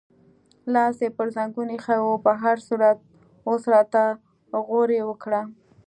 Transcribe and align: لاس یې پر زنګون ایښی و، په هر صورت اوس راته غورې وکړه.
لاس 0.73 0.97
یې 1.03 1.09
پر 1.17 1.27
زنګون 1.35 1.67
ایښی 1.73 1.99
و، 2.01 2.21
په 2.25 2.31
هر 2.41 2.57
صورت 2.67 2.97
اوس 3.47 3.63
راته 3.73 4.03
غورې 4.67 4.99
وکړه. 5.05 5.41